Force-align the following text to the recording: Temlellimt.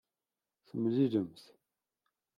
Temlellimt. 0.67 1.39